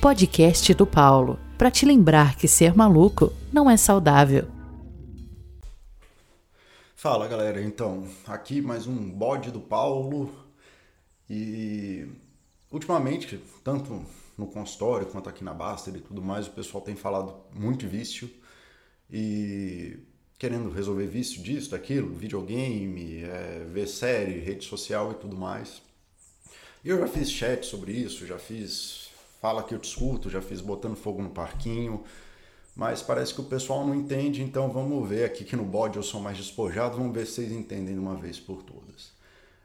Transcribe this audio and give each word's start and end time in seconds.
podcast 0.00 0.72
do 0.74 0.86
Paulo, 0.86 1.40
para 1.58 1.72
te 1.72 1.84
lembrar 1.84 2.36
que 2.36 2.46
ser 2.46 2.72
maluco 2.76 3.32
não 3.52 3.68
é 3.68 3.76
saudável. 3.76 4.46
Fala 6.94 7.26
galera, 7.26 7.60
então, 7.60 8.06
aqui 8.24 8.60
mais 8.62 8.86
um 8.86 9.10
bode 9.10 9.50
do 9.50 9.60
Paulo 9.60 10.32
e 11.28 12.06
ultimamente, 12.70 13.42
tanto 13.64 14.04
no 14.36 14.46
consultório 14.46 15.06
quanto 15.06 15.28
aqui 15.28 15.42
na 15.42 15.52
Baster 15.52 15.96
e 15.96 16.00
tudo 16.00 16.22
mais, 16.22 16.46
o 16.46 16.52
pessoal 16.52 16.82
tem 16.82 16.94
falado 16.94 17.34
muito 17.52 17.88
vício 17.88 18.30
e 19.10 19.98
querendo 20.38 20.70
resolver 20.70 21.08
vício 21.08 21.42
disso, 21.42 21.72
daquilo, 21.72 22.14
videogame, 22.14 23.24
é, 23.24 23.66
ver 23.68 23.88
série, 23.88 24.38
rede 24.38 24.64
social 24.64 25.10
e 25.10 25.14
tudo 25.16 25.36
mais. 25.36 25.82
Eu 26.84 27.00
já 27.00 27.08
fiz 27.08 27.28
chat 27.32 27.66
sobre 27.66 27.90
isso, 27.90 28.24
já 28.24 28.38
fiz 28.38 29.07
fala 29.40 29.62
que 29.62 29.74
eu 29.74 29.78
te 29.78 29.88
escuto, 29.88 30.28
já 30.28 30.42
fiz 30.42 30.60
botando 30.60 30.96
fogo 30.96 31.22
no 31.22 31.30
parquinho, 31.30 32.02
mas 32.74 33.02
parece 33.02 33.34
que 33.34 33.40
o 33.40 33.44
pessoal 33.44 33.86
não 33.86 33.94
entende, 33.94 34.42
então 34.42 34.70
vamos 34.70 35.08
ver 35.08 35.24
aqui 35.24 35.44
que 35.44 35.56
no 35.56 35.64
bode 35.64 35.96
eu 35.96 36.02
sou 36.02 36.20
mais 36.20 36.36
despojado, 36.36 36.96
vamos 36.96 37.12
ver 37.12 37.26
se 37.26 37.34
vocês 37.34 37.52
entendem 37.52 37.94
de 37.94 38.00
uma 38.00 38.14
vez 38.14 38.38
por 38.38 38.62
todas. 38.62 39.16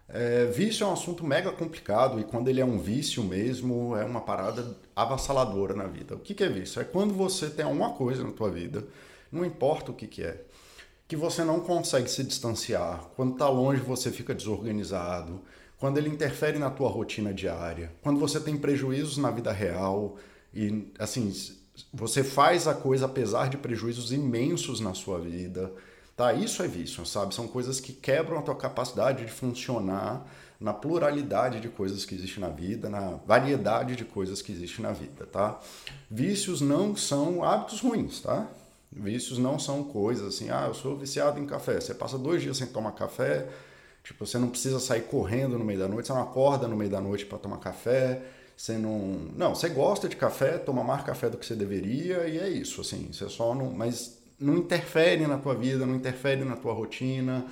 É, 0.10 0.46
vício 0.46 0.84
é 0.84 0.88
um 0.88 0.94
assunto 0.94 1.26
mega 1.26 1.52
complicado 1.52 2.20
e 2.20 2.24
quando 2.24 2.48
ele 2.48 2.60
é 2.60 2.66
um 2.66 2.78
vício 2.78 3.24
mesmo, 3.24 3.96
é 3.96 4.04
uma 4.04 4.22
parada 4.22 4.78
avassaladora 4.96 5.74
na 5.74 5.88
vida. 5.88 6.16
O 6.16 6.20
que, 6.20 6.34
que 6.34 6.44
é 6.44 6.50
vício? 6.50 6.82
É 6.82 6.84
quando 6.84 7.14
você 7.14 7.50
tem 7.50 7.66
alguma 7.66 7.94
coisa 7.94 8.24
na 8.24 8.32
tua 8.32 8.52
vida, 8.52 8.86
não 9.32 9.46
importa 9.46 9.92
o 9.92 9.94
que, 9.94 10.06
que 10.06 10.24
é, 10.24 10.44
que 11.08 11.16
você 11.16 11.44
não 11.44 11.60
consegue 11.60 12.10
se 12.10 12.24
distanciar. 12.24 13.06
Quando 13.16 13.34
está 13.34 13.50
longe, 13.50 13.82
você 13.82 14.12
fica 14.12 14.36
desorganizado 14.36 15.42
quando 15.84 15.98
ele 15.98 16.08
interfere 16.08 16.58
na 16.58 16.70
tua 16.70 16.88
rotina 16.88 17.34
diária, 17.34 17.92
quando 18.02 18.18
você 18.18 18.40
tem 18.40 18.56
prejuízos 18.56 19.18
na 19.18 19.30
vida 19.30 19.52
real 19.52 20.16
e 20.54 20.90
assim, 20.98 21.36
você 21.94 22.24
faz 22.24 22.70
a 22.70 22.74
coisa 22.74 23.06
apesar 23.06 23.50
de 23.50 23.58
prejuízos 23.58 24.14
imensos 24.14 24.80
na 24.80 24.94
sua 24.94 25.20
vida, 25.20 25.74
tá? 26.16 26.32
Isso 26.32 26.64
é 26.64 26.70
vício, 26.70 27.06
sabe? 27.06 27.36
São 27.36 27.50
coisas 27.50 27.82
que 27.82 27.92
quebram 27.92 28.40
a 28.40 28.42
tua 28.42 28.56
capacidade 28.56 29.26
de 29.26 29.32
funcionar 29.34 30.26
na 30.58 30.74
pluralidade 30.74 31.60
de 31.60 31.68
coisas 31.68 32.06
que 32.06 32.16
existe 32.16 32.40
na 32.40 32.48
vida, 32.48 32.90
na 32.90 33.20
variedade 33.28 33.98
de 33.98 34.06
coisas 34.06 34.42
que 34.42 34.54
existe 34.54 34.82
na 34.82 34.94
vida, 34.94 35.26
tá? 35.26 35.60
Vícios 36.10 36.62
não 36.62 36.96
são 36.96 37.44
hábitos 37.44 37.82
ruins, 37.82 38.22
tá? 38.22 38.48
Vícios 38.90 39.38
não 39.38 39.60
são 39.60 39.84
coisas 39.84 40.34
assim, 40.34 40.50
ah, 40.50 40.64
eu 40.70 40.74
sou 40.74 40.96
viciado 40.98 41.42
em 41.42 41.46
café. 41.46 41.82
Você 41.82 41.94
passa 41.94 42.18
dois 42.18 42.42
dias 42.42 42.56
sem 42.56 42.68
tomar 42.68 42.94
café, 42.94 43.50
Tipo, 44.04 44.26
você 44.26 44.38
não 44.38 44.50
precisa 44.50 44.80
sair 44.80 45.04
correndo 45.04 45.58
no 45.58 45.64
meio 45.64 45.80
da 45.80 45.88
noite, 45.88 46.08
você 46.08 46.14
não 46.14 46.22
acorda 46.22 46.68
no 46.68 46.76
meio 46.76 46.92
da 46.92 47.00
noite 47.00 47.26
para 47.26 47.38
tomar 47.38 47.58
café, 47.58 48.22
você 48.56 48.78
não. 48.78 49.30
Não, 49.36 49.56
você 49.56 49.70
gosta 49.70 50.10
de 50.10 50.16
café, 50.16 50.58
toma 50.58 50.84
mais 50.84 51.04
café 51.04 51.30
do 51.30 51.38
que 51.38 51.46
você 51.46 51.56
deveria, 51.56 52.28
e 52.28 52.38
é 52.38 52.50
isso, 52.50 52.82
assim, 52.82 53.10
você 53.12 53.30
só 53.30 53.56
não. 53.56 53.72
Mas 53.72 54.18
não 54.40 54.58
interfere 54.58 55.26
na 55.26 55.38
tua 55.38 55.56
vida, 55.56 55.86
não 55.86 55.96
interfere 55.96 56.44
na 56.44 56.56
tua 56.56 56.74
rotina. 56.74 57.46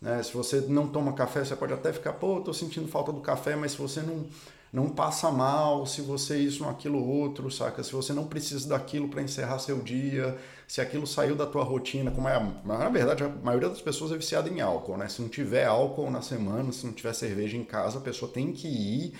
Né? 0.00 0.22
Se 0.22 0.32
você 0.32 0.60
não 0.62 0.88
toma 0.88 1.12
café, 1.12 1.44
você 1.44 1.54
pode 1.54 1.74
até 1.74 1.92
ficar, 1.92 2.14
pô, 2.14 2.40
tô 2.40 2.54
sentindo 2.54 2.88
falta 2.88 3.12
do 3.12 3.20
café, 3.20 3.54
mas 3.54 3.72
se 3.72 3.78
você 3.78 4.00
não 4.00 4.24
não 4.72 4.88
passa 4.88 5.30
mal 5.30 5.84
se 5.84 6.00
você 6.00 6.38
isso, 6.38 6.64
aquilo, 6.64 7.04
outro, 7.04 7.50
saca? 7.50 7.82
Se 7.82 7.92
você 7.92 8.12
não 8.12 8.26
precisa 8.26 8.68
daquilo 8.68 9.08
para 9.08 9.20
encerrar 9.20 9.58
seu 9.58 9.80
dia, 9.80 10.38
se 10.68 10.80
aquilo 10.80 11.06
saiu 11.06 11.34
da 11.34 11.44
tua 11.44 11.64
rotina, 11.64 12.10
como 12.12 12.28
é, 12.28 12.52
na 12.64 12.88
verdade, 12.88 13.24
a 13.24 13.28
maioria 13.28 13.68
das 13.68 13.80
pessoas 13.80 14.12
é 14.12 14.16
viciada 14.16 14.48
em 14.48 14.60
álcool, 14.60 14.96
né? 14.96 15.08
Se 15.08 15.20
não 15.20 15.28
tiver 15.28 15.64
álcool 15.64 16.10
na 16.10 16.22
semana, 16.22 16.70
se 16.72 16.86
não 16.86 16.92
tiver 16.92 17.12
cerveja 17.12 17.56
em 17.56 17.64
casa, 17.64 17.98
a 17.98 18.02
pessoa 18.02 18.30
tem 18.30 18.52
que 18.52 18.68
ir 18.68 19.14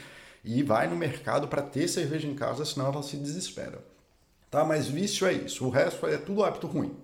e 0.44 0.62
vai 0.62 0.86
no 0.86 0.96
mercado 0.96 1.48
para 1.48 1.62
ter 1.62 1.88
cerveja 1.88 2.28
em 2.28 2.34
casa, 2.34 2.64
senão 2.64 2.86
ela 2.86 3.02
se 3.02 3.16
desespera. 3.16 3.82
Tá? 4.50 4.64
Mas 4.64 4.86
vício 4.86 5.26
é 5.26 5.32
isso, 5.32 5.66
o 5.66 5.70
resto 5.70 6.06
é 6.06 6.16
tudo 6.16 6.44
hábito 6.44 6.66
ruim, 6.66 6.96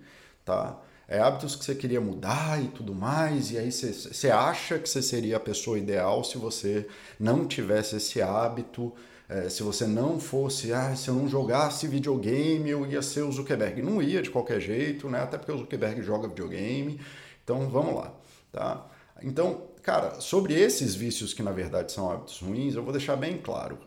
tá? 0.44 0.78
É, 1.08 1.20
hábitos 1.20 1.54
que 1.54 1.64
você 1.64 1.74
queria 1.74 2.00
mudar 2.00 2.62
e 2.62 2.68
tudo 2.68 2.94
mais, 2.94 3.50
e 3.50 3.58
aí 3.58 3.70
você, 3.70 3.92
você 3.92 4.30
acha 4.30 4.78
que 4.78 4.88
você 4.88 5.00
seria 5.00 5.36
a 5.36 5.40
pessoa 5.40 5.78
ideal 5.78 6.24
se 6.24 6.36
você 6.36 6.86
não 7.18 7.46
tivesse 7.46 7.96
esse 7.96 8.20
hábito, 8.20 8.92
é, 9.28 9.48
se 9.48 9.62
você 9.62 9.86
não 9.86 10.20
fosse, 10.20 10.72
ah, 10.72 10.94
se 10.94 11.08
eu 11.08 11.14
não 11.14 11.28
jogasse 11.28 11.88
videogame, 11.88 12.70
eu 12.70 12.86
ia 12.86 13.02
ser 13.02 13.22
o 13.22 13.32
Zuckerberg. 13.32 13.82
Não 13.82 14.00
ia 14.00 14.22
de 14.22 14.30
qualquer 14.30 14.60
jeito, 14.60 15.08
né? 15.08 15.20
Até 15.20 15.36
porque 15.36 15.50
o 15.50 15.58
Zuckerberg 15.58 16.00
joga 16.02 16.28
videogame. 16.28 17.00
Então 17.42 17.68
vamos 17.68 17.94
lá, 17.94 18.14
tá? 18.52 18.86
Então, 19.22 19.68
cara, 19.82 20.20
sobre 20.20 20.54
esses 20.54 20.94
vícios 20.94 21.34
que 21.34 21.42
na 21.42 21.50
verdade 21.52 21.90
são 21.90 22.10
hábitos 22.10 22.40
ruins, 22.40 22.74
eu 22.74 22.82
vou 22.82 22.92
deixar 22.92 23.16
bem 23.16 23.38
claro. 23.38 23.78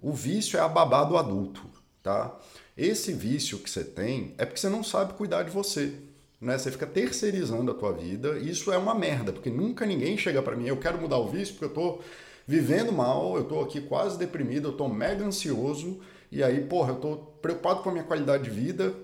O 0.00 0.12
vício 0.12 0.58
é 0.58 0.60
a 0.60 0.68
babá 0.68 1.04
do 1.04 1.18
adulto, 1.18 1.62
tá? 2.02 2.38
Esse 2.76 3.12
vício 3.12 3.58
que 3.58 3.68
você 3.68 3.84
tem 3.84 4.34
é 4.38 4.46
porque 4.46 4.60
você 4.60 4.68
não 4.68 4.84
sabe 4.84 5.14
cuidar 5.14 5.42
de 5.42 5.50
você 5.50 5.94
né? 6.40 6.56
Você 6.56 6.70
fica 6.70 6.86
terceirizando 6.86 7.70
a 7.70 7.74
tua 7.74 7.92
vida 7.92 8.38
e 8.38 8.50
isso 8.50 8.72
é 8.72 8.78
uma 8.78 8.94
merda, 8.94 9.32
porque 9.32 9.50
nunca 9.50 9.84
ninguém 9.84 10.16
chega 10.16 10.42
para 10.42 10.56
mim, 10.56 10.66
eu 10.66 10.76
quero 10.76 11.00
mudar 11.00 11.18
o 11.18 11.28
vício 11.28 11.54
porque 11.54 11.66
eu 11.66 11.74
tô 11.74 11.98
vivendo 12.46 12.92
mal, 12.92 13.36
eu 13.36 13.44
tô 13.44 13.60
aqui 13.60 13.80
quase 13.80 14.18
deprimido, 14.18 14.68
eu 14.68 14.72
tô 14.72 14.88
mega 14.88 15.24
ansioso 15.24 16.00
e 16.30 16.42
aí, 16.42 16.60
porra, 16.60 16.92
eu 16.92 16.96
tô 16.96 17.16
preocupado 17.40 17.82
com 17.82 17.90
a 17.90 17.92
minha 17.92 18.04
qualidade 18.04 18.44
de 18.44 18.50
vida 18.50 18.94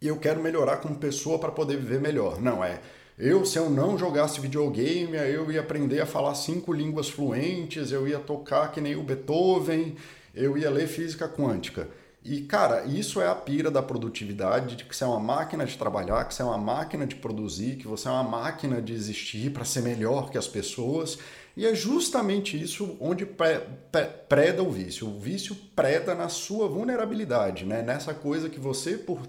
e 0.00 0.08
eu 0.08 0.16
quero 0.16 0.42
melhorar 0.42 0.78
como 0.78 0.96
pessoa 0.96 1.38
para 1.38 1.50
poder 1.50 1.76
viver 1.76 2.00
melhor. 2.00 2.40
Não, 2.40 2.62
é 2.62 2.80
eu, 3.18 3.44
se 3.44 3.58
eu 3.58 3.68
não 3.68 3.98
jogasse 3.98 4.40
videogame, 4.40 5.16
eu 5.16 5.50
ia 5.50 5.60
aprender 5.60 6.00
a 6.00 6.06
falar 6.06 6.36
cinco 6.36 6.72
línguas 6.72 7.08
fluentes, 7.08 7.90
eu 7.90 8.06
ia 8.06 8.20
tocar 8.20 8.70
que 8.70 8.80
nem 8.80 8.94
o 8.94 9.02
Beethoven, 9.02 9.96
eu 10.32 10.56
ia 10.56 10.70
ler 10.70 10.86
física 10.86 11.28
quântica. 11.28 11.88
E, 12.30 12.42
cara, 12.42 12.84
isso 12.84 13.22
é 13.22 13.26
a 13.26 13.34
pira 13.34 13.70
da 13.70 13.82
produtividade, 13.82 14.76
de 14.76 14.84
que 14.84 14.94
você 14.94 15.02
é 15.02 15.06
uma 15.06 15.18
máquina 15.18 15.64
de 15.64 15.78
trabalhar, 15.78 16.26
que 16.26 16.34
você 16.34 16.42
é 16.42 16.44
uma 16.44 16.58
máquina 16.58 17.06
de 17.06 17.16
produzir, 17.16 17.76
que 17.76 17.88
você 17.88 18.06
é 18.06 18.10
uma 18.10 18.22
máquina 18.22 18.82
de 18.82 18.92
existir 18.92 19.50
para 19.50 19.64
ser 19.64 19.80
melhor 19.80 20.28
que 20.28 20.36
as 20.36 20.46
pessoas. 20.46 21.18
E 21.56 21.64
é 21.64 21.74
justamente 21.74 22.60
isso 22.62 22.98
onde 23.00 23.26
preda 24.28 24.62
o 24.62 24.70
vício. 24.70 25.08
O 25.08 25.18
vício 25.18 25.56
preda 25.74 26.14
na 26.14 26.28
sua 26.28 26.68
vulnerabilidade, 26.68 27.64
né? 27.64 27.80
nessa 27.80 28.12
coisa 28.12 28.50
que 28.50 28.60
você, 28.60 28.98
por 28.98 29.22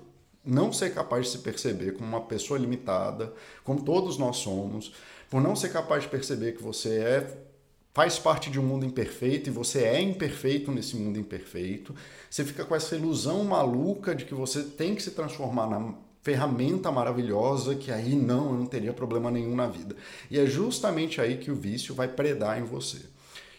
não 0.43 0.73
ser 0.73 0.93
capaz 0.93 1.27
de 1.27 1.31
se 1.31 1.37
perceber 1.37 1.93
como 1.93 2.09
uma 2.09 2.25
pessoa 2.25 2.59
limitada, 2.59 3.31
como 3.63 3.81
todos 3.81 4.17
nós 4.17 4.35
somos, 4.35 4.93
por 5.29 5.39
não 5.39 5.55
ser 5.55 5.69
capaz 5.69 6.03
de 6.03 6.09
perceber 6.09 6.51
que 6.51 6.61
você 6.61 6.99
é 6.99 7.48
faz 7.93 8.19
parte 8.19 8.49
de 8.49 8.59
um 8.59 8.63
mundo 8.63 8.85
imperfeito 8.85 9.49
e 9.49 9.53
você 9.53 9.83
é 9.83 10.01
imperfeito 10.01 10.71
nesse 10.71 10.95
mundo 10.95 11.19
imperfeito. 11.19 11.93
Você 12.29 12.45
fica 12.45 12.63
com 12.63 12.75
essa 12.75 12.95
ilusão 12.95 13.43
maluca 13.43 14.13
de 14.13 14.25
que 14.25 14.33
você 14.33 14.63
tem 14.63 14.95
que 14.95 15.03
se 15.03 15.11
transformar 15.11 15.67
na 15.67 15.93
ferramenta 16.21 16.91
maravilhosa 16.91 17.75
que 17.75 17.91
aí 17.91 18.15
não, 18.15 18.53
não 18.53 18.65
teria 18.65 18.93
problema 18.93 19.31
nenhum 19.31 19.55
na 19.55 19.67
vida. 19.67 19.95
E 20.29 20.39
é 20.39 20.45
justamente 20.45 21.19
aí 21.19 21.37
que 21.37 21.49
o 21.49 21.55
vício 21.55 21.95
vai 21.95 22.07
predar 22.07 22.59
em 22.59 22.63
você. 22.63 22.99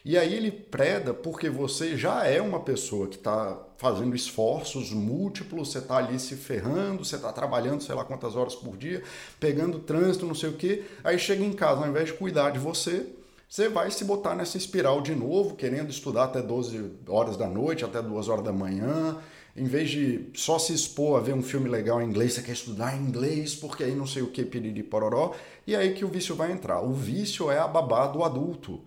E 0.02 0.16
aí 0.16 0.34
ele 0.34 0.50
preda 0.50 1.12
porque 1.12 1.50
você 1.50 1.96
já 1.96 2.24
é 2.24 2.40
uma 2.40 2.60
pessoa 2.60 3.06
que 3.06 3.16
está 3.16 3.58
fazendo 3.76 4.16
esforços 4.16 4.92
múltiplos, 4.92 5.72
você 5.72 5.78
está 5.78 5.96
ali 5.96 6.19
se 6.19 6.36
ferrando, 6.36 7.04
você 7.04 7.16
está 7.16 7.30
trabalhando 7.32 7.82
sei 7.82 7.94
lá 7.94 8.04
quantas 8.04 8.34
horas 8.34 8.54
por 8.54 8.76
dia, 8.78 9.02
pegando 9.38 9.78
trânsito, 9.78 10.26
não 10.26 10.34
sei 10.34 10.48
o 10.48 10.54
quê. 10.54 10.84
Aí 11.04 11.19
chega 11.19 11.44
em 11.44 11.52
casa, 11.52 11.82
ao 11.82 11.88
invés 11.88 12.06
de 12.06 12.14
cuidar 12.14 12.50
de 12.50 12.58
você, 12.58 13.06
você 13.50 13.69
vai 13.69 13.91
se 13.91 14.05
botar 14.05 14.37
nessa 14.37 14.56
espiral 14.56 15.00
de 15.00 15.12
novo, 15.12 15.56
querendo 15.56 15.91
estudar 15.91 16.22
até 16.25 16.41
12 16.41 16.99
horas 17.09 17.37
da 17.37 17.49
noite, 17.49 17.84
até 17.84 18.00
2 18.00 18.28
horas 18.28 18.44
da 18.44 18.53
manhã. 18.53 19.19
Em 19.56 19.65
vez 19.65 19.91
de 19.91 20.31
só 20.34 20.59
se 20.59 20.72
expor 20.72 21.19
a 21.19 21.22
ver 21.22 21.34
um 21.34 21.43
filme 21.43 21.69
legal 21.69 22.00
em 22.00 22.06
inglês, 22.06 22.34
você 22.34 22.43
quer 22.43 22.53
estudar 22.53 22.97
inglês, 22.97 23.55
porque 23.55 23.84
aí 23.84 23.94
não 23.94 24.06
sei 24.06 24.22
o 24.22 24.28
que, 24.28 24.44
piriri 24.44 24.83
pororó. 24.83 25.34
E 25.66 25.75
aí 25.75 25.93
que 25.93 26.05
o 26.05 26.09
vício 26.09 26.34
vai 26.34 26.53
entrar. 26.53 26.81
O 26.81 26.93
vício 26.93 27.50
é 27.50 27.59
a 27.59 27.66
babá 27.66 28.06
do 28.06 28.25
adulto. 28.25 28.81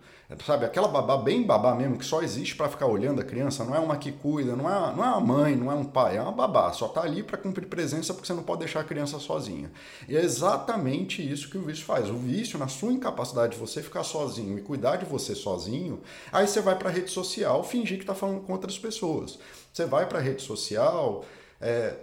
Sabe, 0.46 0.64
aquela 0.64 0.88
babá 0.88 1.18
bem 1.18 1.42
babá 1.42 1.74
mesmo, 1.74 1.98
que 1.98 2.04
só 2.04 2.22
existe 2.22 2.56
para 2.56 2.68
ficar 2.68 2.86
olhando 2.86 3.20
a 3.20 3.24
criança, 3.24 3.62
não 3.62 3.74
é 3.74 3.78
uma 3.78 3.96
que 3.98 4.10
cuida, 4.10 4.56
não 4.56 4.68
é, 4.68 4.96
não 4.96 5.04
é 5.04 5.08
uma 5.08 5.20
mãe, 5.20 5.54
não 5.54 5.70
é 5.70 5.74
um 5.74 5.84
pai, 5.84 6.16
é 6.16 6.22
uma 6.22 6.32
babá, 6.32 6.72
só 6.72 6.88
tá 6.88 7.02
ali 7.02 7.22
para 7.22 7.36
cumprir 7.36 7.66
presença 7.66 8.12
porque 8.14 8.26
você 8.26 8.32
não 8.32 8.42
pode 8.42 8.60
deixar 8.60 8.80
a 8.80 8.84
criança 8.84 9.18
sozinha. 9.18 9.70
E 10.08 10.16
é 10.16 10.22
exatamente 10.22 11.22
isso 11.22 11.50
que 11.50 11.58
o 11.58 11.62
vício 11.62 11.84
faz. 11.84 12.08
O 12.08 12.14
vício, 12.14 12.58
na 12.58 12.68
sua 12.68 12.90
incapacidade 12.90 13.52
de 13.52 13.58
você 13.58 13.82
ficar 13.82 14.02
sozinho 14.02 14.58
e 14.58 14.62
cuidar 14.62 14.96
de 14.96 15.04
você 15.04 15.34
sozinho, 15.34 16.00
aí 16.32 16.48
você 16.48 16.60
vai 16.62 16.74
para 16.74 16.88
a 16.88 16.92
rede 16.92 17.10
social 17.10 17.62
fingir 17.62 17.98
que 17.98 18.06
tá 18.06 18.14
falando 18.14 18.40
com 18.40 18.52
outras 18.52 18.78
pessoas. 18.78 19.38
Você 19.74 19.86
vai 19.86 20.08
para 20.08 20.20
a 20.20 20.22
rede 20.22 20.40
social, 20.40 21.24
é, 21.60 21.96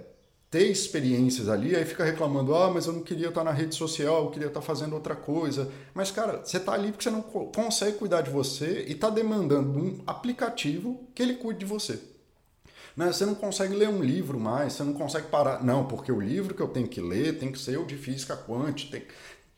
ter 0.50 0.70
experiências 0.70 1.48
ali, 1.48 1.74
aí 1.74 1.86
fica 1.86 2.04
reclamando, 2.04 2.54
ah, 2.54 2.70
mas 2.70 2.86
eu 2.86 2.92
não 2.92 3.02
queria 3.02 3.30
estar 3.30 3.46
na 3.46 3.52
rede 3.52 3.74
social, 3.74 4.26
eu 4.26 4.30
queria 4.30 4.50
estar 4.50 4.60
fazendo 4.60 4.94
outra 4.94 5.16
coisa. 5.16 5.72
Mas, 5.94 6.12
cara, 6.12 6.42
você 6.44 6.58
está 6.58 6.74
ali 6.74 6.92
porque 6.92 7.06
você 7.06 7.10
não 7.10 7.22
consegue 7.22 7.98
cuidar 7.98 8.24
de 8.24 8.30
você 8.30 8.84
e 8.90 8.92
está 8.92 9.10
demandando 9.10 9.80
um 9.80 10.04
aplicativo 10.06 11.08
que 11.16 11.24
ele 11.24 11.36
cuide 11.36 11.62
de 11.62 11.66
você. 11.66 11.98
Né? 12.98 13.14
Você 13.14 13.26
não 13.26 13.36
consegue 13.36 13.74
ler 13.74 13.88
um 13.88 14.04
livro 14.04 14.38
mais, 14.38 14.74
você 14.74 14.84
não 14.84 14.92
consegue 14.92 15.28
parar. 15.28 15.64
Não, 15.64 15.88
porque 15.88 16.12
o 16.12 16.20
livro 16.20 16.54
que 16.54 16.62
eu 16.62 16.68
tenho 16.68 16.90
que 16.90 17.00
ler 17.00 17.40
tem 17.40 17.54
que 17.54 17.60
ser 17.60 17.80
o 17.80 17.86
de 17.86 17.96
física 17.96 18.36
quântica, 18.36 18.98
tem, 18.98 19.08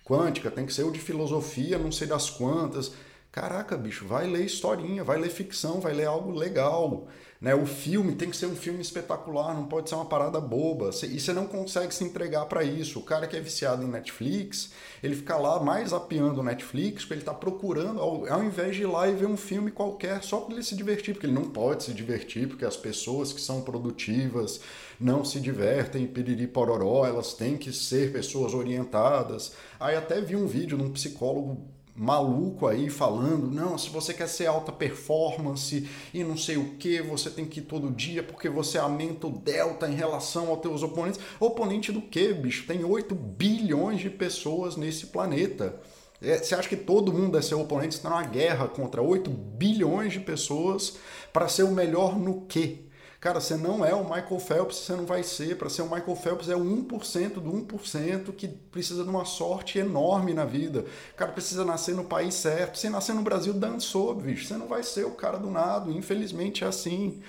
quântica, 0.06 0.52
tem 0.52 0.68
que 0.68 0.74
ser 0.74 0.84
o 0.84 0.92
de 0.92 1.00
filosofia, 1.00 1.80
não 1.80 1.92
sei 1.92 2.06
das 2.08 2.30
quantas. 2.30 2.92
Caraca, 3.32 3.76
bicho, 3.76 4.06
vai 4.06 4.28
ler 4.28 4.46
historinha, 4.46 5.04
vai 5.04 5.18
ler 5.18 5.32
ficção, 5.32 5.82
vai 5.82 5.92
ler 5.92 6.06
algo 6.06 6.30
legal. 6.30 7.08
Né? 7.44 7.54
O 7.54 7.66
filme 7.66 8.16
tem 8.16 8.30
que 8.30 8.38
ser 8.38 8.46
um 8.46 8.56
filme 8.56 8.82
espetacular, 8.82 9.54
não 9.54 9.66
pode 9.66 9.90
ser 9.90 9.96
uma 9.96 10.06
parada 10.06 10.40
boba. 10.40 10.92
E 11.04 11.20
você 11.20 11.34
não 11.34 11.46
consegue 11.46 11.94
se 11.94 12.02
entregar 12.02 12.46
para 12.46 12.64
isso. 12.64 13.00
O 13.00 13.04
cara 13.04 13.28
que 13.28 13.36
é 13.36 13.42
viciado 13.42 13.84
em 13.84 13.88
Netflix, 13.88 14.72
ele 15.04 15.14
fica 15.14 15.36
lá 15.36 15.62
mais 15.62 15.92
apiando 15.92 16.40
o 16.40 16.44
Netflix, 16.44 17.02
porque 17.02 17.16
ele 17.16 17.22
está 17.22 17.34
procurando, 17.34 18.00
ao, 18.00 18.32
ao, 18.32 18.42
invés 18.42 18.78
de 18.78 18.84
ir 18.84 18.86
lá 18.86 19.10
e 19.10 19.14
ver 19.14 19.26
um 19.26 19.36
filme 19.36 19.72
qualquer 19.72 20.24
só 20.24 20.40
para 20.40 20.54
ele 20.54 20.64
se 20.64 20.74
divertir, 20.74 21.14
porque 21.14 21.28
ele 21.28 21.34
não 21.34 21.50
pode 21.50 21.84
se 21.84 21.94
divertir, 21.94 22.48
porque 22.48 22.64
as 22.64 22.78
pessoas 22.78 23.34
que 23.34 23.42
são 23.42 23.62
produtivas 23.62 24.62
não 24.98 25.26
se 25.26 25.42
divertem, 25.42 26.08
piriri 26.08 26.48
pororó, 26.48 27.06
elas 27.06 27.34
têm 27.34 27.58
que 27.58 27.74
ser 27.74 28.14
pessoas 28.14 28.54
orientadas. 28.54 29.52
Aí 29.78 29.98
até 29.98 30.22
vi 30.22 30.38
um 30.38 30.48
vídeo 30.48 30.78
de 30.78 30.84
um 30.86 30.94
psicólogo 30.94 31.62
maluco 31.96 32.68
aí 32.68 32.90
falando, 32.90 33.52
não, 33.52 33.78
se 33.78 33.90
você 33.90 34.14
quer 34.14 34.28
ser 34.28 34.48
alta 34.48 34.72
performance 34.72 35.88
e 36.14 36.24
não 36.24 36.36
sei 36.36 36.58
o 36.58 36.76
que, 36.76 37.02
você 37.02 37.30
tem 37.30 37.46
que 37.46 37.60
ir 37.60 37.64
todo 37.64 37.92
dia 37.92 38.24
porque 38.24 38.50
você 38.50 38.78
aumenta 38.78 39.28
o 39.28 39.32
delta 39.32 39.88
em 39.88 39.96
relação 39.96 40.50
aos 40.50 40.60
teus 40.60 40.82
oponentes. 40.82 41.20
Oponente 41.40 41.92
do 41.92 42.02
que, 42.02 42.34
bicho? 42.34 42.66
Tem 42.66 42.84
8 42.84 43.14
bilhões 43.14 44.02
de 44.02 44.10
pessoas 44.10 44.76
nesse 44.76 45.08
planeta. 45.08 45.80
É, 46.22 46.38
você 46.38 46.56
acha 46.56 46.70
que 46.70 46.78
todo 46.78 47.14
mundo 47.14 47.38
é 47.38 47.42
seu 47.42 47.60
oponente? 47.60 47.96
Você 47.96 48.00
está 48.00 48.10
numa 48.10 48.24
guerra 48.24 48.68
contra 48.68 49.02
8 49.02 49.30
bilhões 49.30 50.14
de 50.14 50.20
pessoas 50.20 50.98
para 51.32 51.48
ser 51.48 51.64
o 51.64 51.72
melhor 51.72 52.18
no 52.18 52.46
quê? 52.48 52.86
Cara, 53.24 53.40
você 53.40 53.56
não 53.56 53.86
é 53.86 53.96
o 53.96 54.04
Michael 54.04 54.38
Phelps, 54.38 54.80
você 54.80 54.98
não 54.98 55.06
vai 55.06 55.24
ser. 55.24 55.58
Para 55.58 55.70
ser 55.70 55.82
o 55.82 55.86
Michael 55.86 56.14
Phelps 56.14 56.50
é 56.50 56.58
o 56.58 56.60
1% 56.60 57.36
do 57.36 57.54
1% 57.54 58.34
que 58.36 58.50
precisa 58.50 59.02
de 59.02 59.10
uma 59.10 59.24
sorte 59.24 59.80
enorme 59.80 60.34
na 60.34 60.44
vida. 60.44 60.84
Cara 61.16 61.32
precisa 61.32 61.64
nascer 61.64 61.96
no 61.96 62.04
país 62.04 62.34
certo. 62.34 62.78
Se 62.78 62.90
nascer 62.90 63.16
no 63.16 63.22
Brasil, 63.22 63.54
dançou, 63.54 64.14
bicho. 64.14 64.46
Você 64.46 64.58
não 64.58 64.68
vai 64.68 64.84
ser 64.84 65.06
o 65.06 65.12
cara 65.12 65.38
do 65.38 65.50
nada. 65.50 65.90
Infelizmente 65.90 66.66
é 66.66 66.68
assim. 66.68 67.22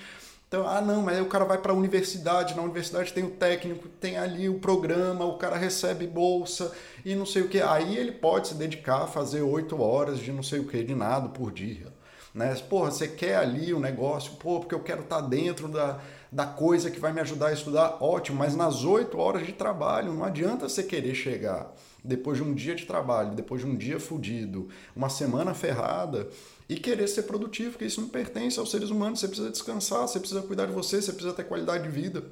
Então, 0.49 0.67
ah, 0.67 0.81
não, 0.81 1.01
mas 1.01 1.15
aí 1.15 1.21
o 1.21 1.29
cara 1.29 1.45
vai 1.45 1.59
para 1.59 1.71
a 1.71 1.75
universidade, 1.75 2.55
na 2.55 2.61
universidade 2.61 3.13
tem 3.13 3.23
o 3.23 3.31
técnico, 3.31 3.87
tem 3.87 4.17
ali 4.17 4.49
o 4.49 4.59
programa, 4.59 5.23
o 5.23 5.37
cara 5.37 5.55
recebe 5.55 6.05
bolsa 6.05 6.73
e 7.05 7.15
não 7.15 7.25
sei 7.25 7.43
o 7.43 7.47
que. 7.47 7.61
Aí 7.61 7.95
ele 7.95 8.11
pode 8.11 8.49
se 8.49 8.55
dedicar 8.55 9.03
a 9.03 9.07
fazer 9.07 9.43
oito 9.43 9.81
horas 9.81 10.19
de 10.19 10.33
não 10.33 10.43
sei 10.43 10.59
o 10.59 10.67
que, 10.67 10.83
de 10.83 10.93
nada 10.93 11.29
por 11.29 11.53
dia. 11.53 11.94
Né? 12.35 12.53
Porra, 12.69 12.91
você 12.91 13.07
quer 13.07 13.37
ali 13.37 13.73
o 13.73 13.77
um 13.77 13.79
negócio, 13.79 14.33
pô, 14.33 14.59
porque 14.59 14.75
eu 14.75 14.81
quero 14.81 15.03
estar 15.03 15.21
tá 15.21 15.27
dentro 15.27 15.69
da, 15.69 16.01
da 16.29 16.45
coisa 16.45 16.91
que 16.91 16.99
vai 16.99 17.13
me 17.13 17.21
ajudar 17.21 17.47
a 17.47 17.53
estudar, 17.53 17.97
ótimo, 18.03 18.37
mas 18.37 18.53
nas 18.57 18.83
oito 18.83 19.17
horas 19.17 19.47
de 19.47 19.53
trabalho, 19.53 20.13
não 20.13 20.25
adianta 20.25 20.67
você 20.67 20.83
querer 20.83 21.15
chegar 21.15 21.73
depois 22.03 22.37
de 22.37 22.43
um 22.43 22.53
dia 22.53 22.75
de 22.75 22.85
trabalho, 22.85 23.33
depois 23.33 23.61
de 23.61 23.67
um 23.67 23.75
dia 23.75 24.01
fudido, 24.01 24.67
uma 24.93 25.07
semana 25.07 25.53
ferrada, 25.53 26.27
e 26.67 26.75
querer 26.75 27.07
ser 27.07 27.23
produtivo, 27.23 27.71
porque 27.71 27.85
isso 27.85 28.01
não 28.01 28.09
pertence 28.09 28.59
aos 28.59 28.69
seres 28.69 28.89
humanos. 28.89 29.19
Você 29.19 29.27
precisa 29.27 29.49
descansar, 29.49 30.01
você 30.01 30.19
precisa 30.19 30.41
cuidar 30.41 30.65
de 30.65 30.73
você, 30.73 31.01
você 31.01 31.13
precisa 31.13 31.33
ter 31.33 31.45
qualidade 31.45 31.83
de 31.83 31.89
vida. 31.89 32.25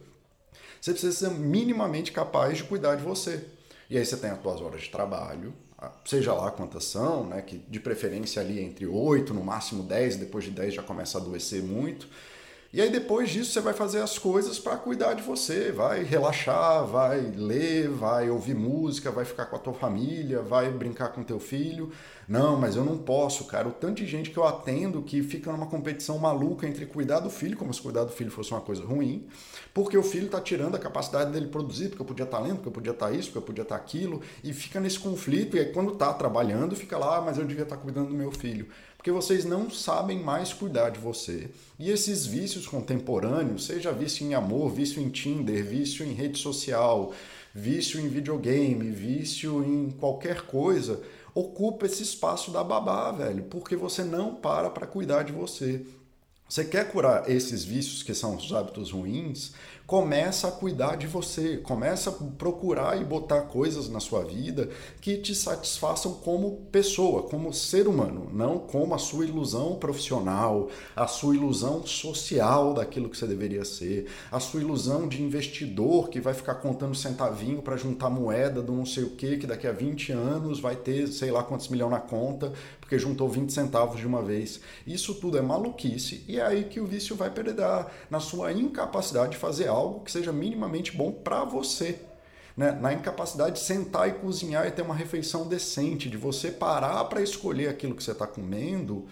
Você 0.81 0.91
precisa 0.91 1.13
ser 1.13 1.31
minimamente 1.31 2.11
capaz 2.11 2.57
de 2.57 2.63
cuidar 2.65 2.95
de 2.95 3.03
você. 3.03 3.45
E 3.89 3.97
aí 3.97 4.05
você 4.05 4.17
tem 4.17 4.31
as 4.31 4.41
suas 4.41 4.59
horas 4.59 4.81
de 4.81 4.89
trabalho, 4.89 5.53
seja 6.05 6.33
lá 6.33 6.51
quantas 6.51 6.85
são, 6.85 7.25
né, 7.25 7.41
que 7.41 7.57
de 7.57 7.79
preferência 7.79 8.41
ali 8.41 8.61
entre 8.61 8.85
8, 8.85 9.33
no 9.33 9.43
máximo 9.43 9.83
10, 9.83 10.17
depois 10.17 10.43
de 10.45 10.51
10 10.51 10.75
já 10.75 10.83
começa 10.83 11.17
a 11.17 11.21
adoecer 11.21 11.61
muito. 11.63 12.07
E 12.73 12.81
aí 12.81 12.89
depois 12.89 13.29
disso 13.29 13.51
você 13.51 13.61
vai 13.61 13.71
fazer 13.71 14.01
as 14.01 14.17
coisas 14.17 14.57
para 14.57 14.75
cuidar 14.75 15.13
de 15.13 15.21
você, 15.21 15.71
vai 15.71 16.01
relaxar, 16.01 16.83
vai 16.87 17.19
ler, 17.21 17.87
vai 17.87 18.31
ouvir 18.31 18.55
música, 18.55 19.11
vai 19.11 19.25
ficar 19.25 19.45
com 19.45 19.55
a 19.55 19.59
tua 19.59 19.75
família, 19.75 20.41
vai 20.41 20.71
brincar 20.71 21.09
com 21.09 21.21
teu 21.21 21.39
filho. 21.39 21.91
Não, 22.27 22.59
mas 22.59 22.75
eu 22.75 22.83
não 22.83 22.97
posso, 22.97 23.45
cara. 23.45 23.67
O 23.67 23.71
tanto 23.71 23.97
de 23.97 24.07
gente 24.07 24.31
que 24.31 24.37
eu 24.37 24.43
atendo 24.43 25.03
que 25.03 25.21
fica 25.21 25.51
numa 25.51 25.67
competição 25.67 26.17
maluca 26.17 26.65
entre 26.65 26.87
cuidar 26.87 27.19
do 27.19 27.29
filho, 27.29 27.55
como 27.55 27.71
se 27.71 27.79
cuidar 27.79 28.05
do 28.05 28.11
filho 28.11 28.31
fosse 28.31 28.49
uma 28.51 28.61
coisa 28.61 28.83
ruim, 28.83 29.27
porque 29.71 29.95
o 29.95 30.01
filho 30.01 30.25
está 30.25 30.41
tirando 30.41 30.73
a 30.73 30.79
capacidade 30.79 31.31
dele 31.31 31.49
produzir, 31.49 31.89
porque 31.89 32.01
eu 32.01 32.07
podia 32.07 32.25
estar 32.25 32.37
tá 32.37 32.43
lendo, 32.43 32.55
porque 32.55 32.69
eu 32.69 32.73
podia 32.73 32.91
estar 32.93 33.09
tá 33.09 33.11
isso, 33.11 33.27
porque 33.27 33.37
eu 33.37 33.43
podia 33.43 33.61
estar 33.61 33.77
tá 33.77 33.81
aquilo, 33.81 34.19
e 34.43 34.51
fica 34.51 34.79
nesse 34.79 34.97
conflito, 34.97 35.55
e 35.57 35.59
aí 35.59 35.71
quando 35.71 35.93
está 35.93 36.11
trabalhando, 36.11 36.75
fica 36.75 36.97
lá, 36.97 37.17
ah, 37.17 37.21
mas 37.21 37.37
eu 37.37 37.45
devia 37.45 37.63
estar 37.63 37.77
cuidando 37.77 38.09
do 38.09 38.15
meu 38.15 38.31
filho 38.31 38.67
porque 39.03 39.11
vocês 39.11 39.43
não 39.43 39.69
sabem 39.69 40.17
mais 40.17 40.53
cuidar 40.53 40.89
de 40.89 40.97
você. 40.97 41.49
E 41.77 41.91
esses 41.91 42.25
vícios 42.25 42.65
contemporâneos, 42.65 43.65
seja 43.65 43.91
vício 43.91 44.25
em 44.25 44.33
amor, 44.33 44.71
vício 44.71 45.01
em 45.01 45.09
Tinder, 45.09 45.61
vício 45.65 46.05
em 46.05 46.13
rede 46.13 46.39
social, 46.39 47.11
vício 47.53 47.99
em 47.99 48.07
videogame, 48.07 48.89
vício 48.91 49.61
em 49.61 49.91
qualquer 49.91 50.43
coisa, 50.43 51.01
ocupa 51.35 51.85
esse 51.85 52.01
espaço 52.01 52.49
da 52.49 52.63
babá, 52.63 53.11
velho, 53.11 53.43
porque 53.49 53.75
você 53.75 54.05
não 54.05 54.35
para 54.35 54.69
para 54.69 54.87
cuidar 54.87 55.23
de 55.23 55.33
você. 55.33 55.85
Você 56.47 56.63
quer 56.63 56.89
curar 56.89 57.29
esses 57.29 57.65
vícios 57.65 58.03
que 58.03 58.13
são 58.13 58.37
os 58.37 58.53
hábitos 58.53 58.91
ruins? 58.91 59.51
Começa 59.85 60.47
a 60.47 60.51
cuidar 60.51 60.95
de 60.95 61.07
você, 61.07 61.57
começa 61.57 62.09
a 62.09 62.13
procurar 62.13 62.99
e 62.99 63.03
botar 63.03 63.41
coisas 63.41 63.89
na 63.89 63.99
sua 63.99 64.23
vida 64.23 64.69
que 65.01 65.17
te 65.17 65.35
satisfaçam 65.35 66.13
como 66.13 66.67
pessoa, 66.71 67.23
como 67.23 67.53
ser 67.53 67.87
humano, 67.87 68.29
não 68.33 68.57
como 68.57 68.95
a 68.95 68.97
sua 68.97 69.25
ilusão 69.25 69.75
profissional, 69.75 70.69
a 70.95 71.05
sua 71.05 71.35
ilusão 71.35 71.85
social 71.85 72.73
daquilo 72.73 73.09
que 73.09 73.17
você 73.17 73.27
deveria 73.27 73.65
ser, 73.65 74.07
a 74.31 74.39
sua 74.39 74.61
ilusão 74.61 75.07
de 75.07 75.21
investidor 75.21 76.09
que 76.09 76.21
vai 76.21 76.33
ficar 76.33 76.55
contando 76.55 76.95
centavinho 76.95 77.61
para 77.61 77.75
juntar 77.75 78.09
moeda 78.09 78.61
do 78.61 78.71
não 78.71 78.85
sei 78.85 79.03
o 79.03 79.09
que, 79.11 79.37
que 79.37 79.47
daqui 79.47 79.67
a 79.67 79.71
20 79.71 80.11
anos 80.13 80.59
vai 80.59 80.75
ter 80.75 81.07
sei 81.07 81.29
lá 81.29 81.43
quantos 81.43 81.67
milhões 81.67 81.91
na 81.91 81.99
conta, 81.99 82.53
porque 82.93 82.99
juntou 82.99 83.27
20 83.27 83.51
centavos 83.51 83.99
de 83.99 84.05
uma 84.05 84.21
vez. 84.21 84.59
Isso 84.85 85.15
tudo 85.15 85.37
é 85.37 85.41
maluquice 85.41 86.23
e 86.27 86.39
é 86.39 86.45
aí 86.45 86.65
que 86.65 86.79
o 86.79 86.85
vício 86.85 87.15
vai 87.15 87.31
perder 87.31 87.55
na 88.07 88.19
sua 88.19 88.51
incapacidade 88.51 89.31
de 89.31 89.37
fazer 89.37 89.67
algo 89.67 90.01
que 90.01 90.11
seja 90.11 90.31
minimamente 90.31 90.95
bom 90.95 91.11
para 91.11 91.43
você. 91.43 91.99
Né? 92.55 92.71
Na 92.71 92.93
incapacidade 92.93 93.53
de 93.53 93.61
sentar 93.61 94.07
e 94.07 94.13
cozinhar 94.13 94.67
e 94.67 94.71
ter 94.71 94.83
uma 94.83 94.93
refeição 94.93 95.47
decente, 95.47 96.07
de 96.07 96.17
você 96.17 96.51
parar 96.51 97.03
para 97.05 97.21
escolher 97.21 97.67
aquilo 97.67 97.95
que 97.95 98.03
você 98.03 98.11
está 98.11 98.27
comendo, 98.27 99.07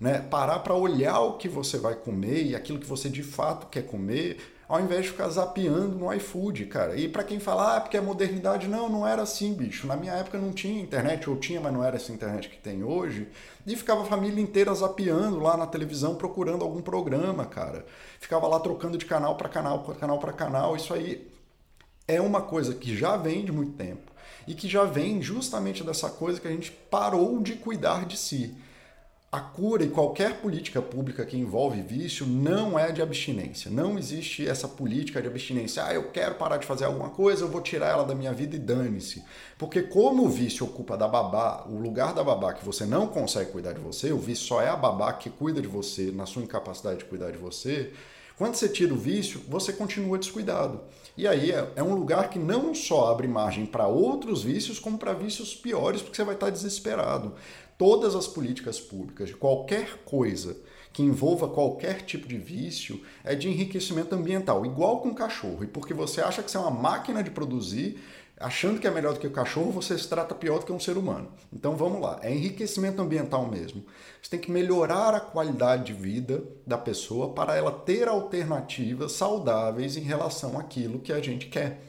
né? 0.00 0.18
parar 0.18 0.60
para 0.60 0.74
olhar 0.74 1.20
o 1.20 1.34
que 1.34 1.48
você 1.48 1.76
vai 1.76 1.94
comer 1.94 2.42
e 2.44 2.56
aquilo 2.56 2.78
que 2.78 2.86
você 2.86 3.10
de 3.10 3.22
fato 3.22 3.66
quer 3.66 3.82
comer, 3.82 4.38
ao 4.66 4.80
invés 4.80 5.02
de 5.02 5.10
ficar 5.10 5.28
zapeando 5.28 5.98
no 5.98 6.12
iFood, 6.14 6.66
cara. 6.66 6.96
E 6.96 7.08
para 7.08 7.24
quem 7.24 7.40
fala, 7.40 7.76
ah, 7.76 7.80
porque 7.80 7.96
é 7.96 8.00
modernidade, 8.00 8.68
não, 8.68 8.88
não 8.88 9.06
era 9.06 9.20
assim, 9.22 9.52
bicho. 9.52 9.86
Na 9.86 9.96
minha 9.96 10.12
época 10.12 10.38
não 10.38 10.52
tinha 10.52 10.80
internet, 10.80 11.28
ou 11.28 11.36
tinha, 11.36 11.60
mas 11.60 11.72
não 11.72 11.84
era 11.84 11.96
essa 11.96 12.12
internet 12.12 12.48
que 12.48 12.56
tem 12.56 12.84
hoje. 12.84 13.28
E 13.66 13.76
ficava 13.76 14.02
a 14.02 14.06
família 14.06 14.40
inteira 14.40 14.72
zapeando 14.72 15.40
lá 15.40 15.56
na 15.56 15.66
televisão, 15.66 16.14
procurando 16.14 16.64
algum 16.64 16.80
programa, 16.80 17.44
cara. 17.44 17.84
Ficava 18.20 18.46
lá 18.46 18.60
trocando 18.60 18.96
de 18.96 19.04
canal 19.04 19.36
para 19.36 19.48
canal, 19.48 19.82
canal 19.82 20.18
para 20.18 20.32
canal. 20.32 20.76
Isso 20.76 20.94
aí 20.94 21.28
é 22.06 22.20
uma 22.20 22.40
coisa 22.40 22.72
que 22.72 22.96
já 22.96 23.16
vem 23.16 23.44
de 23.44 23.50
muito 23.50 23.72
tempo 23.72 24.10
e 24.46 24.54
que 24.54 24.68
já 24.68 24.84
vem 24.84 25.20
justamente 25.20 25.82
dessa 25.82 26.08
coisa 26.08 26.40
que 26.40 26.46
a 26.46 26.50
gente 26.50 26.70
parou 26.70 27.40
de 27.42 27.54
cuidar 27.54 28.06
de 28.06 28.16
si. 28.16 28.54
A 29.32 29.38
cura 29.38 29.84
e 29.84 29.88
qualquer 29.88 30.40
política 30.40 30.82
pública 30.82 31.24
que 31.24 31.36
envolve 31.36 31.80
vício 31.82 32.26
não 32.26 32.76
é 32.76 32.90
de 32.90 33.00
abstinência. 33.00 33.70
Não 33.70 33.96
existe 33.96 34.44
essa 34.44 34.66
política 34.66 35.22
de 35.22 35.28
abstinência. 35.28 35.84
Ah, 35.84 35.94
eu 35.94 36.10
quero 36.10 36.34
parar 36.34 36.56
de 36.56 36.66
fazer 36.66 36.84
alguma 36.84 37.10
coisa, 37.10 37.44
eu 37.44 37.48
vou 37.48 37.60
tirar 37.60 37.90
ela 37.90 38.04
da 38.04 38.12
minha 38.12 38.32
vida 38.32 38.56
e 38.56 38.58
dane-se. 38.58 39.22
Porque 39.56 39.82
como 39.82 40.24
o 40.24 40.28
vício 40.28 40.66
ocupa 40.66 40.96
da 40.96 41.06
babá, 41.06 41.64
o 41.68 41.78
lugar 41.78 42.12
da 42.12 42.24
babá 42.24 42.52
que 42.52 42.64
você 42.64 42.84
não 42.84 43.06
consegue 43.06 43.52
cuidar 43.52 43.72
de 43.72 43.80
você, 43.80 44.10
o 44.10 44.18
vício 44.18 44.46
só 44.46 44.60
é 44.60 44.68
a 44.68 44.74
babá 44.74 45.12
que 45.12 45.30
cuida 45.30 45.62
de 45.62 45.68
você 45.68 46.10
na 46.10 46.26
sua 46.26 46.42
incapacidade 46.42 46.98
de 46.98 47.04
cuidar 47.04 47.30
de 47.30 47.38
você. 47.38 47.92
Quando 48.40 48.54
você 48.54 48.70
tira 48.70 48.94
o 48.94 48.96
vício, 48.96 49.42
você 49.46 49.70
continua 49.70 50.16
descuidado. 50.16 50.80
E 51.14 51.28
aí 51.28 51.52
é, 51.52 51.72
é 51.76 51.82
um 51.82 51.94
lugar 51.94 52.30
que 52.30 52.38
não 52.38 52.74
só 52.74 53.12
abre 53.12 53.28
margem 53.28 53.66
para 53.66 53.86
outros 53.86 54.42
vícios, 54.42 54.78
como 54.78 54.96
para 54.96 55.12
vícios 55.12 55.54
piores, 55.54 56.00
porque 56.00 56.16
você 56.16 56.24
vai 56.24 56.36
estar 56.36 56.48
desesperado 56.48 57.34
todas 57.76 58.14
as 58.14 58.26
políticas 58.26 58.80
públicas 58.80 59.28
de 59.28 59.34
qualquer 59.34 60.04
coisa 60.06 60.56
que 60.90 61.02
envolva 61.02 61.48
qualquer 61.48 62.02
tipo 62.02 62.26
de 62.26 62.38
vício 62.38 63.02
é 63.22 63.34
de 63.34 63.46
enriquecimento 63.46 64.14
ambiental, 64.14 64.64
igual 64.64 65.00
com 65.00 65.14
cachorro. 65.14 65.62
E 65.64 65.66
porque 65.66 65.92
você 65.92 66.22
acha 66.22 66.42
que 66.42 66.50
você 66.50 66.56
é 66.56 66.60
uma 66.60 66.70
máquina 66.70 67.22
de 67.22 67.30
produzir, 67.30 68.00
achando 68.40 68.80
que 68.80 68.86
é 68.86 68.90
melhor 68.90 69.12
do 69.12 69.20
que 69.20 69.26
o 69.26 69.32
cachorro, 69.32 69.70
você 69.70 69.96
se 69.98 70.08
trata 70.08 70.34
pior 70.34 70.58
do 70.58 70.66
que 70.66 70.72
um 70.72 70.80
ser 70.80 70.96
humano. 70.96 71.30
Então 71.52 71.76
vamos 71.76 72.00
lá, 72.00 72.18
é 72.22 72.34
enriquecimento 72.34 73.02
ambiental 73.02 73.46
mesmo. 73.46 73.84
Você 74.20 74.30
tem 74.30 74.40
que 74.40 74.50
melhorar 74.50 75.14
a 75.14 75.20
qualidade 75.20 75.84
de 75.84 75.92
vida 75.92 76.42
da 76.66 76.78
pessoa 76.78 77.34
para 77.34 77.54
ela 77.54 77.70
ter 77.70 78.08
alternativas 78.08 79.12
saudáveis 79.12 79.96
em 79.96 80.00
relação 80.00 80.58
àquilo 80.58 81.00
que 81.00 81.12
a 81.12 81.20
gente 81.20 81.46
quer. 81.46 81.82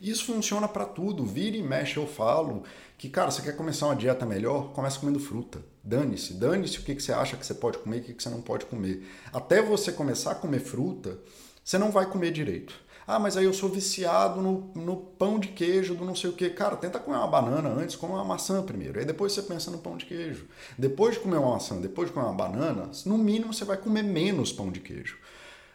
Isso 0.00 0.26
funciona 0.26 0.68
para 0.68 0.84
tudo. 0.84 1.24
Vira 1.24 1.56
e 1.56 1.62
mexe, 1.62 1.96
eu 1.96 2.06
falo 2.06 2.62
que, 2.98 3.08
cara, 3.08 3.30
você 3.30 3.40
quer 3.40 3.56
começar 3.56 3.86
uma 3.86 3.96
dieta 3.96 4.26
melhor? 4.26 4.72
Começa 4.72 5.00
comendo 5.00 5.18
fruta. 5.18 5.64
Dane-se. 5.82 6.34
Dane-se 6.34 6.78
o 6.78 6.82
que, 6.82 6.94
você 6.94 7.12
acha 7.12 7.38
que 7.38 7.46
você 7.46 7.54
pode 7.54 7.78
comer 7.78 7.96
e 7.96 8.00
o 8.00 8.14
que 8.14 8.22
você 8.22 8.28
não 8.28 8.42
pode 8.42 8.66
comer. 8.66 9.02
Até 9.32 9.62
você 9.62 9.90
começar 9.90 10.32
a 10.32 10.34
comer 10.34 10.60
fruta, 10.60 11.18
você 11.64 11.78
não 11.78 11.90
vai 11.90 12.04
comer 12.04 12.32
direito. 12.32 12.74
Ah, 13.06 13.18
mas 13.18 13.36
aí 13.36 13.44
eu 13.44 13.52
sou 13.52 13.68
viciado 13.68 14.40
no, 14.40 14.70
no 14.74 14.96
pão 14.96 15.38
de 15.38 15.48
queijo 15.48 15.94
do 15.94 16.04
não 16.04 16.14
sei 16.14 16.30
o 16.30 16.32
que. 16.32 16.48
Cara, 16.50 16.76
tenta 16.76 16.98
comer 16.98 17.18
uma 17.18 17.26
banana 17.26 17.68
antes, 17.68 17.96
come 17.96 18.14
uma 18.14 18.24
maçã 18.24 18.62
primeiro. 18.62 18.98
Aí 18.98 19.04
depois 19.04 19.32
você 19.32 19.42
pensa 19.42 19.70
no 19.70 19.78
pão 19.78 19.96
de 19.96 20.06
queijo. 20.06 20.46
Depois 20.78 21.14
de 21.14 21.20
comer 21.20 21.36
uma 21.36 21.52
maçã, 21.52 21.76
depois 21.80 22.08
de 22.08 22.14
comer 22.14 22.26
uma 22.26 22.34
banana, 22.34 22.90
no 23.04 23.18
mínimo 23.18 23.52
você 23.52 23.64
vai 23.64 23.76
comer 23.76 24.02
menos 24.02 24.52
pão 24.52 24.70
de 24.70 24.80
queijo. 24.80 25.18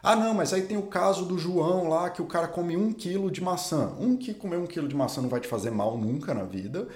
Ah, 0.02 0.16
não, 0.16 0.34
mas 0.34 0.54
aí 0.54 0.62
tem 0.64 0.78
o 0.78 0.84
caso 0.84 1.26
do 1.26 1.38
João 1.38 1.90
lá, 1.90 2.10
que 2.10 2.22
o 2.22 2.26
cara 2.26 2.48
come 2.48 2.76
um 2.78 2.94
quilo 2.94 3.30
de 3.30 3.42
maçã. 3.42 3.94
Um 4.00 4.16
que 4.16 4.34
comer 4.34 4.58
um 4.58 4.66
quilo 4.66 4.88
de 4.88 4.96
maçã 4.96 5.22
não 5.22 5.30
vai 5.30 5.42
te 5.42 5.48
fazer 5.48 5.72
mal 5.72 5.98
nunca 5.98 6.34
na 6.34 6.44
vida. 6.44 6.88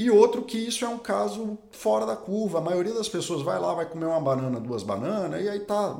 E 0.00 0.08
outro 0.10 0.40
que 0.40 0.56
isso 0.56 0.82
é 0.82 0.88
um 0.88 0.96
caso 0.96 1.58
fora 1.72 2.06
da 2.06 2.16
curva. 2.16 2.56
A 2.56 2.62
maioria 2.62 2.94
das 2.94 3.06
pessoas 3.06 3.42
vai 3.42 3.60
lá, 3.60 3.74
vai 3.74 3.84
comer 3.84 4.06
uma 4.06 4.18
banana, 4.18 4.58
duas 4.58 4.82
bananas, 4.82 5.44
e 5.44 5.46
aí 5.46 5.60
tá, 5.60 5.94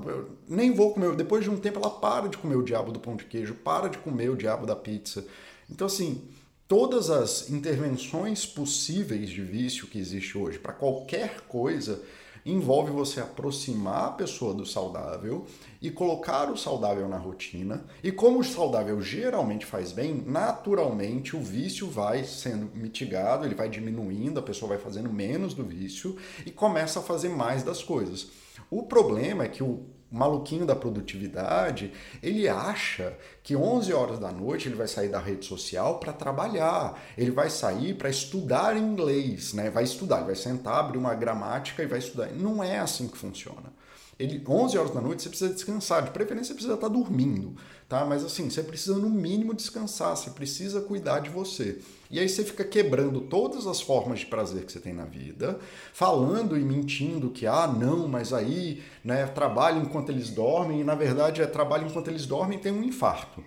nem 0.49 0.73
vou 0.73 0.95
comer. 0.95 1.15
Depois 1.15 1.45
de 1.45 1.51
um 1.51 1.59
tempo 1.59 1.79
ela 1.79 1.91
para 1.91 2.27
de 2.27 2.39
comer 2.39 2.57
o 2.57 2.63
diabo 2.63 2.93
do 2.93 2.99
pão 2.99 3.15
de 3.15 3.27
queijo, 3.27 3.53
para 3.57 3.91
de 3.91 3.99
comer 3.99 4.31
o 4.31 4.37
diabo 4.39 4.65
da 4.65 4.75
pizza. 4.75 5.27
Então, 5.69 5.87
assim, 5.87 6.23
todas 6.67 7.11
as 7.11 7.51
intervenções 7.51 8.47
possíveis 8.47 9.29
de 9.29 9.43
vício 9.43 9.87
que 9.87 9.99
existe 9.99 10.39
hoje 10.39 10.59
para 10.59 10.73
qualquer 10.73 11.43
coisa 11.43 12.01
envolve 12.45 12.91
você 12.91 13.21
aproximar 13.21 14.07
a 14.07 14.13
pessoa 14.13 14.55
do 14.55 14.65
saudável 14.65 15.47
e 15.81 15.91
colocar 15.91 16.51
o 16.51 16.57
saudável 16.57 17.09
na 17.09 17.17
rotina. 17.17 17.85
E 18.03 18.11
como 18.11 18.41
o 18.41 18.45
saudável 18.45 19.01
geralmente 19.01 19.67
faz 19.67 19.93
bem, 19.93 20.23
naturalmente 20.27 21.37
o 21.37 21.41
vício 21.41 21.89
vai 21.89 22.25
sendo 22.25 22.71
mitigado, 22.75 23.45
ele 23.45 23.55
vai 23.55 23.69
diminuindo, 23.69 24.41
a 24.41 24.43
pessoa 24.43 24.71
vai 24.71 24.79
fazendo 24.79 25.13
menos 25.13 25.55
do 25.55 25.65
vício 25.65 26.17
e 26.45 26.51
começa 26.51 27.01
a 27.01 27.03
fazer 27.03 27.29
mais 27.29 27.63
das 27.63 27.83
coisas. 27.83 28.29
O 28.71 28.83
problema 28.83 29.45
é 29.45 29.49
que 29.49 29.63
o 29.63 29.87
maluquinho 30.11 30.67
da 30.67 30.75
produtividade, 30.75 31.93
ele 32.23 32.49
acha 32.49 33.17
que 33.43 33.55
11 33.55 33.93
horas 33.93 34.19
da 34.19 34.33
noite 34.33 34.69
ele 34.69 34.75
vai 34.75 34.89
sair 34.89 35.09
da 35.09 35.21
rede 35.21 35.47
social 35.47 35.99
para 35.99 36.13
trabalhar, 36.13 37.01
ele 37.17 37.31
vai 37.31 37.49
sair 37.49 37.95
para 37.95 38.11
estudar 38.11 38.77
inglês, 38.77 39.53
né? 39.53 39.71
Vai 39.71 39.85
estudar, 39.85 40.19
ele 40.19 40.27
vai 40.27 40.35
sentar, 40.35 40.81
abrir 40.81 40.99
uma 40.99 41.15
gramática 41.15 41.83
e 41.83 41.87
vai 41.87 41.99
estudar. 41.99 42.29
Não 42.33 42.63
é 42.63 42.79
assim 42.79 43.09
que 43.09 43.17
funciona. 43.17 43.73
Ele, 44.21 44.45
11 44.47 44.77
horas 44.77 44.91
da 44.93 45.01
noite 45.01 45.23
você 45.23 45.31
precisa 45.31 45.53
descansar, 45.53 46.03
de 46.03 46.11
preferência 46.11 46.49
você 46.49 46.55
precisa 46.55 46.75
estar 46.75 46.89
dormindo, 46.89 47.57
tá? 47.89 48.05
Mas 48.05 48.23
assim, 48.23 48.51
você 48.51 48.63
precisa 48.63 48.95
no 48.99 49.09
mínimo 49.09 49.55
descansar, 49.55 50.15
você 50.15 50.29
precisa 50.29 50.83
cuidar 50.83 51.21
de 51.21 51.31
você. 51.31 51.79
E 52.11 52.21
aí 52.21 52.29
você 52.29 52.45
fica 52.45 52.63
quebrando 52.63 53.23
todas 53.23 53.67
as 53.67 53.81
formas 53.81 54.21
de 54.21 54.27
prazer 54.27 54.65
que 54.65 54.73
você 54.73 54.79
tem 54.79 54.93
na 54.93 55.07
vida, 55.07 55.59
falando 55.95 56.59
e 56.59 56.61
mentindo 56.61 57.31
que, 57.31 57.47
ah, 57.47 57.67
não, 57.67 58.07
mas 58.07 58.33
aí, 58.33 58.83
né, 59.03 59.27
trabalho 59.27 59.81
enquanto 59.81 60.11
eles 60.11 60.29
dormem, 60.29 60.83
e 60.83 60.85
na 60.85 60.95
verdade 60.95 61.41
é 61.41 61.47
trabalho 61.47 61.87
enquanto 61.87 62.09
eles 62.09 62.27
dormem 62.27 62.59
e 62.59 62.61
tem 62.61 62.73
um 62.73 62.85
infarto. 62.85 63.43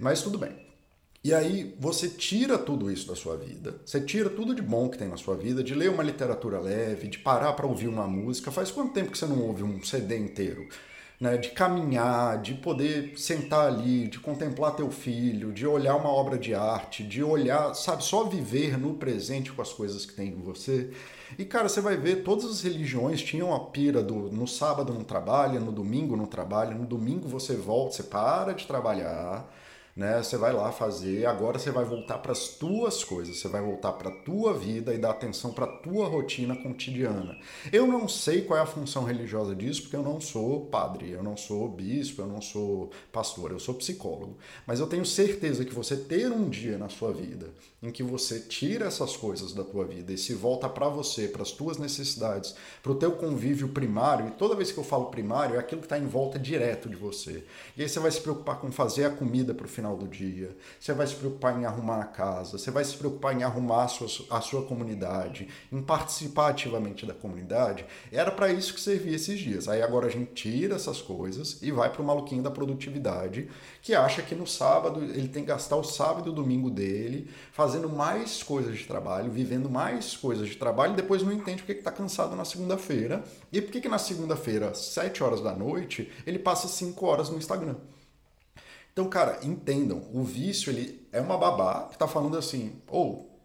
Mas 0.00 0.20
tudo 0.20 0.36
bem. 0.36 0.67
E 1.28 1.34
aí 1.34 1.76
você 1.78 2.08
tira 2.08 2.56
tudo 2.56 2.90
isso 2.90 3.06
da 3.06 3.14
sua 3.14 3.36
vida, 3.36 3.74
você 3.84 4.00
tira 4.00 4.30
tudo 4.30 4.54
de 4.54 4.62
bom 4.62 4.88
que 4.88 4.96
tem 4.96 5.08
na 5.08 5.18
sua 5.18 5.36
vida, 5.36 5.62
de 5.62 5.74
ler 5.74 5.90
uma 5.90 6.02
literatura 6.02 6.58
leve, 6.58 7.06
de 7.06 7.18
parar 7.18 7.52
para 7.52 7.66
ouvir 7.66 7.86
uma 7.86 8.06
música. 8.06 8.50
Faz 8.50 8.70
quanto 8.70 8.94
tempo 8.94 9.10
que 9.10 9.18
você 9.18 9.26
não 9.26 9.42
ouve 9.42 9.62
um 9.62 9.84
CD 9.84 10.16
inteiro? 10.16 10.66
Né, 11.20 11.36
de 11.36 11.50
caminhar, 11.50 12.40
de 12.40 12.54
poder 12.54 13.12
sentar 13.18 13.66
ali, 13.66 14.08
de 14.08 14.18
contemplar 14.18 14.74
teu 14.74 14.90
filho, 14.90 15.52
de 15.52 15.66
olhar 15.66 15.96
uma 15.96 16.08
obra 16.08 16.38
de 16.38 16.54
arte, 16.54 17.02
de 17.02 17.22
olhar, 17.22 17.74
sabe, 17.74 18.04
só 18.04 18.24
viver 18.24 18.78
no 18.78 18.94
presente 18.94 19.52
com 19.52 19.60
as 19.60 19.72
coisas 19.72 20.06
que 20.06 20.14
tem 20.14 20.28
em 20.28 20.40
você. 20.40 20.90
E 21.38 21.44
cara, 21.44 21.68
você 21.68 21.82
vai 21.82 21.98
ver, 21.98 22.22
todas 22.22 22.46
as 22.46 22.62
religiões 22.62 23.20
tinham 23.20 23.54
a 23.54 23.66
pira 23.66 24.02
do 24.02 24.30
no 24.32 24.46
sábado 24.46 24.94
não 24.94 25.04
trabalha, 25.04 25.60
no 25.60 25.72
domingo 25.72 26.16
não 26.16 26.24
trabalha, 26.24 26.74
no 26.74 26.86
domingo 26.86 27.28
você 27.28 27.54
volta, 27.54 27.96
você 27.96 28.04
para 28.04 28.54
de 28.54 28.66
trabalhar 28.66 29.46
né? 29.98 30.22
Você 30.22 30.36
vai 30.36 30.52
lá 30.52 30.70
fazer, 30.70 31.26
agora 31.26 31.58
você 31.58 31.72
vai 31.72 31.84
voltar 31.84 32.18
para 32.18 32.30
as 32.30 32.50
tuas 32.50 33.02
coisas, 33.02 33.36
você 33.36 33.48
vai 33.48 33.60
voltar 33.60 33.92
para 33.94 34.10
a 34.10 34.12
tua 34.12 34.54
vida 34.54 34.94
e 34.94 34.98
dar 34.98 35.10
atenção 35.10 35.52
para 35.52 35.64
a 35.64 35.76
tua 35.78 36.06
rotina 36.06 36.54
cotidiana. 36.54 37.36
Eu 37.72 37.84
não 37.84 38.06
sei 38.06 38.42
qual 38.42 38.60
é 38.60 38.62
a 38.62 38.66
função 38.66 39.02
religiosa 39.02 39.56
disso, 39.56 39.82
porque 39.82 39.96
eu 39.96 40.02
não 40.04 40.20
sou 40.20 40.66
padre, 40.66 41.10
eu 41.10 41.22
não 41.24 41.36
sou 41.36 41.68
bispo, 41.68 42.22
eu 42.22 42.26
não 42.28 42.40
sou 42.40 42.92
pastor, 43.10 43.50
eu 43.50 43.58
sou 43.58 43.74
psicólogo. 43.74 44.38
Mas 44.64 44.78
eu 44.78 44.86
tenho 44.86 45.04
certeza 45.04 45.64
que 45.64 45.74
você 45.74 45.96
ter 45.96 46.30
um 46.30 46.48
dia 46.48 46.78
na 46.78 46.88
sua 46.88 47.12
vida 47.12 47.50
em 47.80 47.90
que 47.92 48.02
você 48.02 48.40
tira 48.40 48.86
essas 48.86 49.16
coisas 49.16 49.52
da 49.52 49.62
tua 49.62 49.84
vida 49.84 50.12
e 50.12 50.18
se 50.18 50.34
volta 50.34 50.68
para 50.68 50.88
você, 50.88 51.28
para 51.28 51.42
as 51.42 51.52
tuas 51.52 51.78
necessidades, 51.78 52.54
para 52.82 52.90
o 52.90 52.94
teu 52.96 53.12
convívio 53.12 53.68
primário, 53.68 54.28
e 54.28 54.30
toda 54.32 54.56
vez 54.56 54.72
que 54.72 54.78
eu 54.78 54.84
falo 54.84 55.06
primário, 55.06 55.56
é 55.56 55.58
aquilo 55.58 55.80
que 55.80 55.86
está 55.86 55.96
em 55.96 56.06
volta 56.06 56.38
direto 56.38 56.88
de 56.88 56.96
você. 56.96 57.44
E 57.76 57.82
aí 57.82 57.88
você 57.88 58.00
vai 58.00 58.10
se 58.10 58.20
preocupar 58.20 58.58
com 58.58 58.72
fazer 58.72 59.04
a 59.04 59.10
comida 59.10 59.54
para 59.54 59.66
o 59.66 59.68
final 59.68 59.96
do 59.96 60.08
dia, 60.08 60.56
você 60.80 60.92
vai 60.92 61.06
se 61.06 61.14
preocupar 61.14 61.58
em 61.58 61.64
arrumar 61.64 62.00
a 62.00 62.06
casa, 62.06 62.58
você 62.58 62.70
vai 62.70 62.84
se 62.84 62.96
preocupar 62.96 63.38
em 63.38 63.44
arrumar 63.44 63.84
a 63.84 63.88
sua, 63.88 64.08
a 64.30 64.40
sua 64.40 64.62
comunidade, 64.62 65.48
em 65.70 65.80
participar 65.80 66.48
ativamente 66.48 67.06
da 67.06 67.14
comunidade. 67.14 67.86
Era 68.10 68.32
para 68.32 68.52
isso 68.52 68.74
que 68.74 68.80
servia 68.80 69.14
esses 69.14 69.38
dias. 69.38 69.68
Aí 69.68 69.82
agora 69.82 70.08
a 70.08 70.10
gente 70.10 70.32
tira 70.32 70.74
essas 70.74 71.00
coisas 71.00 71.62
e 71.62 71.70
vai 71.70 71.92
para 71.92 72.02
o 72.02 72.04
maluquinho 72.04 72.42
da 72.42 72.50
produtividade, 72.50 73.48
que 73.82 73.94
acha 73.94 74.20
que 74.20 74.34
no 74.34 74.46
sábado 74.46 75.02
ele 75.02 75.28
tem 75.28 75.44
que 75.44 75.48
gastar 75.48 75.76
o 75.76 75.84
sábado 75.84 76.28
e 76.28 76.30
o 76.30 76.34
domingo 76.34 76.70
dele 76.70 77.30
fazendo 77.68 77.90
mais 77.90 78.42
coisas 78.42 78.78
de 78.78 78.86
trabalho, 78.86 79.30
vivendo 79.30 79.68
mais 79.68 80.16
coisas 80.16 80.48
de 80.48 80.56
trabalho, 80.56 80.94
e 80.94 80.96
depois 80.96 81.22
não 81.22 81.30
entende 81.30 81.62
porque 81.62 81.78
está 81.78 81.92
cansado 81.92 82.34
na 82.34 82.46
segunda-feira. 82.46 83.22
E 83.52 83.60
por 83.60 83.70
que 83.70 83.86
na 83.86 83.98
segunda-feira, 83.98 84.72
sete 84.74 85.22
horas 85.22 85.42
da 85.42 85.54
noite, 85.54 86.10
ele 86.26 86.38
passa 86.38 86.66
cinco 86.66 87.04
horas 87.04 87.28
no 87.28 87.36
Instagram. 87.36 87.76
Então, 88.90 89.06
cara, 89.06 89.38
entendam, 89.42 90.02
o 90.14 90.24
vício 90.24 90.70
ele 90.70 91.06
é 91.12 91.20
uma 91.20 91.36
babá 91.36 91.88
que 91.88 91.96
está 91.96 92.08
falando 92.08 92.38
assim, 92.38 92.80
ou 92.88 93.28
oh, 93.28 93.38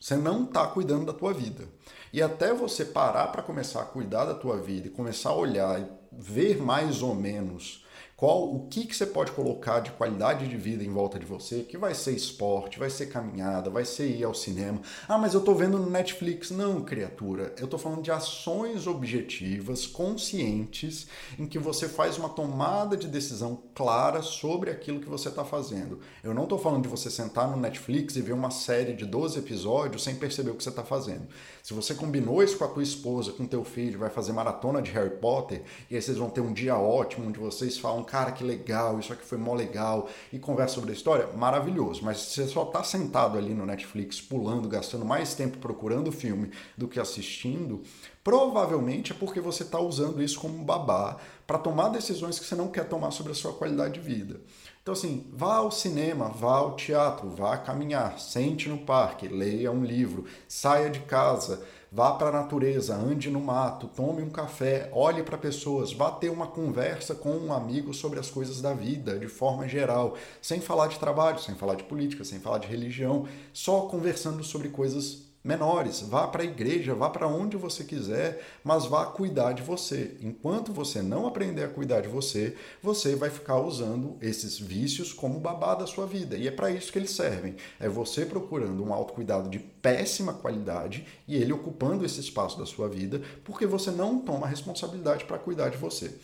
você 0.00 0.16
não 0.16 0.44
está 0.44 0.66
cuidando 0.66 1.06
da 1.06 1.12
tua 1.12 1.32
vida. 1.32 1.68
E 2.12 2.20
até 2.20 2.52
você 2.52 2.84
parar 2.84 3.28
para 3.28 3.40
começar 3.40 3.82
a 3.82 3.86
cuidar 3.86 4.24
da 4.24 4.34
tua 4.34 4.56
vida 4.56 4.88
e 4.88 4.90
começar 4.90 5.30
a 5.30 5.36
olhar 5.36 5.80
e 5.80 5.86
ver 6.10 6.60
mais 6.60 7.02
ou 7.02 7.14
menos 7.14 7.86
qual 8.20 8.54
o 8.54 8.66
que, 8.68 8.84
que 8.84 8.94
você 8.94 9.06
pode 9.06 9.32
colocar 9.32 9.80
de 9.80 9.92
qualidade 9.92 10.46
de 10.46 10.54
vida 10.54 10.84
em 10.84 10.92
volta 10.92 11.18
de 11.18 11.24
você, 11.24 11.62
que 11.62 11.78
vai 11.78 11.94
ser 11.94 12.12
esporte, 12.12 12.78
vai 12.78 12.90
ser 12.90 13.06
caminhada, 13.06 13.70
vai 13.70 13.86
ser 13.86 14.10
ir 14.10 14.24
ao 14.24 14.34
cinema. 14.34 14.78
Ah, 15.08 15.16
mas 15.16 15.32
eu 15.32 15.40
tô 15.40 15.54
vendo 15.54 15.78
no 15.78 15.88
Netflix. 15.88 16.50
Não, 16.50 16.82
criatura. 16.82 17.54
Eu 17.58 17.66
tô 17.66 17.78
falando 17.78 18.02
de 18.02 18.10
ações 18.10 18.86
objetivas, 18.86 19.86
conscientes, 19.86 21.06
em 21.38 21.46
que 21.46 21.58
você 21.58 21.88
faz 21.88 22.18
uma 22.18 22.28
tomada 22.28 22.94
de 22.94 23.08
decisão 23.08 23.62
clara 23.74 24.20
sobre 24.20 24.70
aquilo 24.70 25.00
que 25.00 25.08
você 25.08 25.30
está 25.30 25.42
fazendo. 25.42 26.00
Eu 26.22 26.34
não 26.34 26.44
tô 26.44 26.58
falando 26.58 26.82
de 26.82 26.90
você 26.90 27.10
sentar 27.10 27.48
no 27.48 27.56
Netflix 27.56 28.16
e 28.16 28.20
ver 28.20 28.34
uma 28.34 28.50
série 28.50 28.92
de 28.92 29.06
12 29.06 29.38
episódios 29.38 30.04
sem 30.04 30.14
perceber 30.14 30.50
o 30.50 30.56
que 30.56 30.62
você 30.62 30.68
está 30.68 30.84
fazendo. 30.84 31.26
Se 31.62 31.72
você 31.72 31.94
combinou 31.94 32.42
isso 32.42 32.58
com 32.58 32.64
a 32.64 32.68
tua 32.68 32.82
esposa, 32.82 33.32
com 33.32 33.46
teu 33.46 33.64
filho, 33.64 33.98
vai 33.98 34.10
fazer 34.10 34.34
maratona 34.34 34.82
de 34.82 34.90
Harry 34.90 35.16
Potter, 35.16 35.62
e 35.90 35.94
aí 35.94 36.02
vocês 36.02 36.18
vão 36.18 36.28
ter 36.28 36.42
um 36.42 36.52
dia 36.52 36.76
ótimo 36.76 37.26
onde 37.26 37.38
vocês 37.38 37.78
falam 37.78 38.09
cara, 38.10 38.32
que 38.32 38.42
legal, 38.42 38.98
isso 38.98 39.12
aqui 39.12 39.24
foi 39.24 39.38
mó 39.38 39.54
legal, 39.54 40.08
e 40.32 40.38
conversa 40.38 40.74
sobre 40.74 40.90
a 40.90 40.94
história, 40.94 41.28
maravilhoso. 41.36 42.04
Mas 42.04 42.18
se 42.18 42.34
você 42.34 42.48
só 42.48 42.64
tá 42.64 42.82
sentado 42.82 43.38
ali 43.38 43.54
no 43.54 43.64
Netflix, 43.64 44.20
pulando, 44.20 44.68
gastando 44.68 45.04
mais 45.04 45.34
tempo 45.34 45.58
procurando 45.58 46.08
o 46.08 46.12
filme 46.12 46.50
do 46.76 46.88
que 46.88 46.98
assistindo, 46.98 47.82
provavelmente 48.24 49.12
é 49.12 49.14
porque 49.14 49.40
você 49.40 49.62
está 49.62 49.78
usando 49.78 50.20
isso 50.20 50.40
como 50.40 50.64
babá 50.64 51.18
para 51.46 51.58
tomar 51.58 51.88
decisões 51.88 52.38
que 52.38 52.44
você 52.44 52.56
não 52.56 52.68
quer 52.68 52.88
tomar 52.88 53.12
sobre 53.12 53.32
a 53.32 53.34
sua 53.34 53.52
qualidade 53.52 53.94
de 53.94 54.00
vida. 54.00 54.40
Então, 54.82 54.94
assim, 54.94 55.26
vá 55.32 55.56
ao 55.56 55.70
cinema, 55.70 56.28
vá 56.28 56.56
ao 56.56 56.74
teatro, 56.74 57.30
vá 57.30 57.56
caminhar, 57.58 58.18
sente 58.18 58.68
no 58.68 58.78
parque, 58.78 59.28
leia 59.28 59.70
um 59.70 59.84
livro, 59.84 60.24
saia 60.48 60.90
de 60.90 61.00
casa 61.00 61.62
Vá 61.92 62.12
para 62.12 62.28
a 62.28 62.42
natureza, 62.42 62.94
ande 62.94 63.28
no 63.28 63.40
mato, 63.40 63.88
tome 63.88 64.22
um 64.22 64.30
café, 64.30 64.88
olhe 64.92 65.24
para 65.24 65.36
pessoas, 65.36 65.92
vá 65.92 66.08
ter 66.08 66.30
uma 66.30 66.46
conversa 66.46 67.16
com 67.16 67.36
um 67.36 67.52
amigo 67.52 67.92
sobre 67.92 68.20
as 68.20 68.30
coisas 68.30 68.60
da 68.60 68.72
vida, 68.72 69.18
de 69.18 69.26
forma 69.26 69.66
geral, 69.66 70.14
sem 70.40 70.60
falar 70.60 70.86
de 70.86 71.00
trabalho, 71.00 71.40
sem 71.40 71.56
falar 71.56 71.74
de 71.74 71.82
política, 71.82 72.22
sem 72.22 72.38
falar 72.38 72.58
de 72.58 72.68
religião, 72.68 73.26
só 73.52 73.80
conversando 73.88 74.44
sobre 74.44 74.68
coisas 74.68 75.29
menores. 75.42 76.00
Vá 76.00 76.26
para 76.28 76.42
a 76.42 76.46
igreja, 76.46 76.94
vá 76.94 77.08
para 77.08 77.26
onde 77.26 77.56
você 77.56 77.82
quiser, 77.82 78.42
mas 78.62 78.84
vá 78.84 79.06
cuidar 79.06 79.52
de 79.52 79.62
você. 79.62 80.16
Enquanto 80.20 80.72
você 80.72 81.02
não 81.02 81.26
aprender 81.26 81.64
a 81.64 81.68
cuidar 81.68 82.02
de 82.02 82.08
você, 82.08 82.54
você 82.82 83.16
vai 83.16 83.30
ficar 83.30 83.58
usando 83.58 84.16
esses 84.20 84.58
vícios 84.58 85.12
como 85.12 85.40
babá 85.40 85.74
da 85.74 85.86
sua 85.86 86.06
vida. 86.06 86.36
E 86.36 86.46
é 86.46 86.50
para 86.50 86.70
isso 86.70 86.92
que 86.92 86.98
eles 86.98 87.10
servem. 87.10 87.56
É 87.78 87.88
você 87.88 88.26
procurando 88.26 88.84
um 88.84 88.92
autocuidado 88.92 89.48
de 89.48 89.58
péssima 89.58 90.34
qualidade 90.34 91.06
e 91.26 91.36
ele 91.36 91.52
ocupando 91.52 92.04
esse 92.04 92.20
espaço 92.20 92.58
da 92.58 92.66
sua 92.66 92.88
vida, 92.88 93.20
porque 93.44 93.66
você 93.66 93.90
não 93.90 94.18
toma 94.18 94.46
responsabilidade 94.46 95.24
para 95.24 95.38
cuidar 95.38 95.70
de 95.70 95.78
você. 95.78 96.14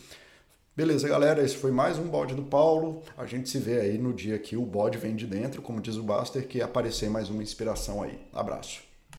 Beleza, 0.75 1.07
galera, 1.07 1.43
esse 1.43 1.57
foi 1.57 1.71
mais 1.71 1.97
um 1.97 2.07
bode 2.07 2.35
do 2.35 2.43
Paulo. 2.43 3.01
A 3.17 3.25
gente 3.25 3.49
se 3.49 3.57
vê 3.57 3.79
aí 3.79 3.97
no 3.97 4.13
dia 4.13 4.37
que 4.37 4.55
o 4.55 4.61
bode 4.61 4.99
vem 4.99 5.15
de 5.15 5.25
dentro, 5.25 5.59
como 5.59 5.81
diz 5.81 5.95
o 5.95 6.03
Buster, 6.03 6.47
que 6.47 6.61
aparecer 6.61 7.09
mais 7.09 7.31
uma 7.31 7.41
inspiração 7.41 8.03
aí. 8.03 8.19
Abraço. 8.31 8.86